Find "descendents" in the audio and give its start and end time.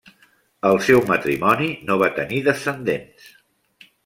2.49-3.31